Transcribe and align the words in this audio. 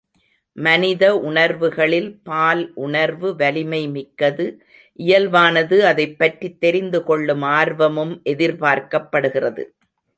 மனித 0.57 1.17
உணர்வுகளில் 1.21 2.19
பால் 2.23 2.71
உணர்வு 2.75 3.35
வலிமை 3.35 3.87
மிக்கது 3.87 4.47
இயல்பானது 4.99 5.79
அதைப் 5.81 6.17
பற்றித் 6.17 6.59
தெரிந்துகொள்ளும் 6.59 7.45
ஆர்வமும் 7.53 8.21
எதிர்பார்க்கப்படுகிறது. 8.25 9.65